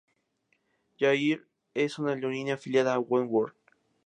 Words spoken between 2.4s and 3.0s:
afiliada